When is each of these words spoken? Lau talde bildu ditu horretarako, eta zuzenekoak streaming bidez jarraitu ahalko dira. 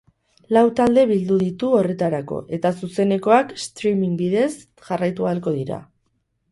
Lau 0.55 0.61
talde 0.79 1.03
bildu 1.11 1.37
ditu 1.41 1.69
horretarako, 1.81 2.39
eta 2.59 2.73
zuzenekoak 2.81 3.55
streaming 3.67 4.19
bidez 4.25 4.51
jarraitu 4.91 5.31
ahalko 5.31 5.57
dira. 5.63 5.81